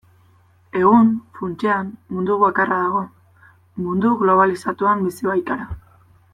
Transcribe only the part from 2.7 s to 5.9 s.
dago, mundu globalizatuan bizi baikara.